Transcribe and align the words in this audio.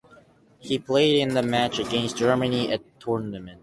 He 0.57 0.79
played 0.79 1.17
in 1.21 1.35
the 1.35 1.43
match 1.43 1.77
against 1.77 2.17
Germany 2.17 2.71
at 2.71 2.83
the 2.83 2.89
tournament. 2.99 3.59